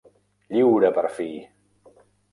Lliure 0.55 0.91
per 0.97 1.05
fi! 1.19 1.29